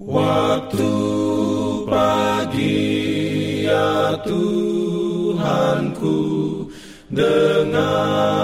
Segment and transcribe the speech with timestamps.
[0.00, 0.88] Waktu
[1.84, 6.16] pagi ya Tuhanku
[7.12, 8.40] Dengarlah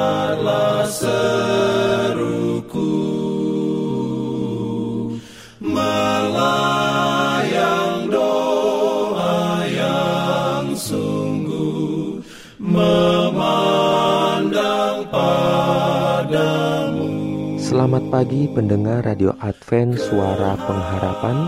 [17.87, 21.39] Selamat pagi pendengar Radio Advent Suara Pengharapan.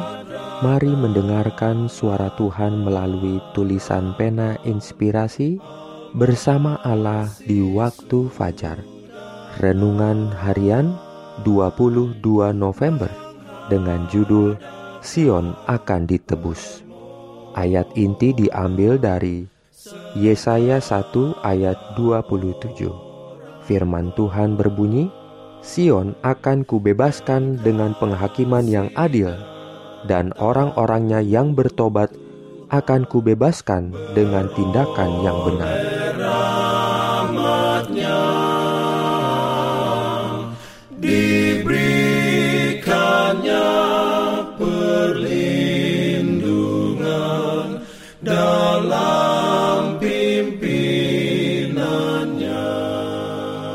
[0.62, 5.58] Mari mendengarkan suara Tuhan melalui tulisan pena inspirasi
[6.14, 8.78] Bersama Allah di waktu fajar.
[9.58, 10.94] Renungan harian
[11.42, 12.22] 22
[12.54, 13.10] November
[13.66, 14.54] Dengan judul
[15.02, 16.86] Sion akan ditebus.
[17.58, 19.42] Ayat inti diambil dari
[20.14, 21.02] Yesaya 1
[21.42, 22.86] ayat 27
[23.66, 25.17] Firman Tuhan berbunyi,
[25.60, 29.34] Sion akan kubebaskan dengan penghakiman yang adil,
[30.06, 32.10] dan orang-orangnya yang bertobat
[32.68, 35.76] akan kubebaskan dengan tindakan yang benar.
[37.28, 38.47] rahmatnya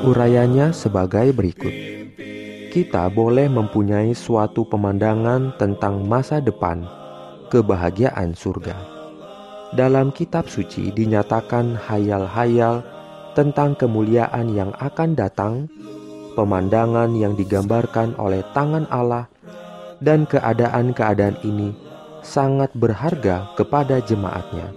[0.04, 1.72] Urayanya sebagai berikut.
[2.76, 6.84] Kita boleh mempunyai suatu pemandangan tentang masa depan,
[7.48, 8.76] kebahagiaan surga.
[9.72, 12.84] Dalam kitab suci dinyatakan hayal-hayal
[13.32, 15.72] tentang kemuliaan yang akan datang,
[16.36, 19.32] pemandangan yang digambarkan oleh tangan Allah,
[20.04, 21.72] dan keadaan-keadaan ini
[22.20, 24.68] sangat berharga kepada jemaatnya.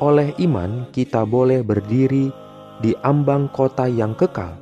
[0.00, 2.32] Oleh iman, kita boleh berdiri
[2.82, 4.58] di ambang kota yang kekal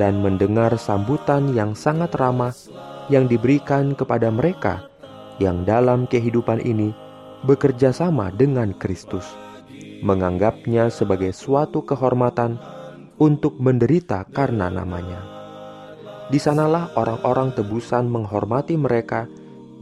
[0.00, 2.56] dan mendengar sambutan yang sangat ramah
[3.12, 4.88] yang diberikan kepada mereka
[5.36, 6.96] yang dalam kehidupan ini
[7.44, 9.24] bekerja sama dengan Kristus,
[10.00, 12.60] menganggapnya sebagai suatu kehormatan
[13.20, 15.20] untuk menderita karena namanya.
[16.30, 19.26] Di sanalah orang-orang tebusan menghormati mereka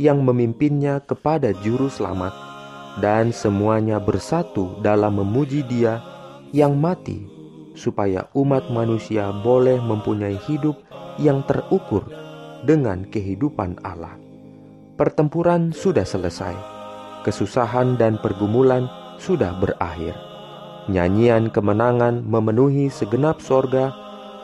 [0.00, 2.33] yang memimpinnya kepada juru selamat,
[3.03, 6.00] dan semuanya bersatu dalam memuji Dia
[6.55, 7.38] yang mati
[7.78, 10.75] supaya umat manusia boleh mempunyai hidup
[11.22, 12.03] yang terukur
[12.66, 14.19] dengan kehidupan Allah.
[14.99, 16.59] Pertempuran sudah selesai,
[17.22, 18.91] kesusahan dan pergumulan
[19.22, 20.19] sudah berakhir.
[20.91, 23.94] Nyanyian kemenangan memenuhi segenap sorga,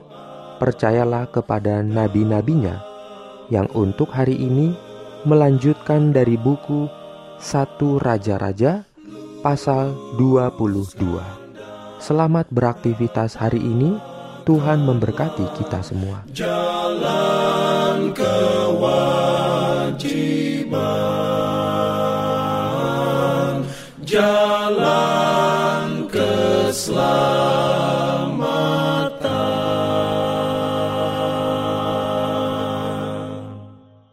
[0.55, 2.79] Percayalah kepada nabi-nabinya
[3.51, 4.71] yang untuk hari ini
[5.27, 6.87] melanjutkan dari buku
[7.43, 8.87] Satu Raja-Raja
[9.43, 10.95] pasal 22.
[11.99, 13.99] Selamat beraktivitas hari ini.
[14.47, 16.23] Tuhan memberkati kita semua.
[16.31, 19.19] Jalan kewajiban.
[24.07, 25.20] Jalan